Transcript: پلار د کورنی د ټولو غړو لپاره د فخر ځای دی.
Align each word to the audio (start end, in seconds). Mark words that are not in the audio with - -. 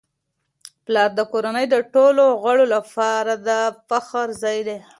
پلار 0.85 1.09
د 1.19 1.21
کورنی 1.31 1.65
د 1.69 1.75
ټولو 1.93 2.25
غړو 2.43 2.65
لپاره 2.75 3.33
د 3.47 3.49
فخر 3.87 4.27
ځای 4.43 4.59
دی. 4.67 4.77